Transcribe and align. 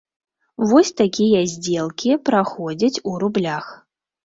Вось 0.71 0.91
такія 1.01 1.41
здзелкі 1.51 2.17
праходзяць 2.31 3.01
у 3.13 3.17
рублях. 3.27 3.73